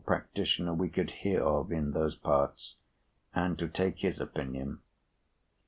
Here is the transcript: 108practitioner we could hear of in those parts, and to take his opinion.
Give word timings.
108practitioner 0.07 0.73
we 0.75 0.89
could 0.89 1.11
hear 1.11 1.43
of 1.43 1.71
in 1.71 1.91
those 1.91 2.15
parts, 2.15 2.77
and 3.35 3.59
to 3.59 3.67
take 3.67 3.99
his 3.99 4.19
opinion. 4.19 4.79